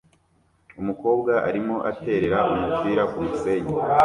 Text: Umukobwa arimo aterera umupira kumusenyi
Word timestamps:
Umukobwa 0.81 1.33
arimo 1.47 1.75
aterera 1.89 2.39
umupira 2.53 3.03
kumusenyi 3.11 3.73